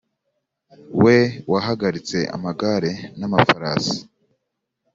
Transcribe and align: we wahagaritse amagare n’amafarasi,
we 1.03 1.17
wahagaritse 1.51 2.19
amagare 2.35 2.91
n’amafarasi, 3.19 3.97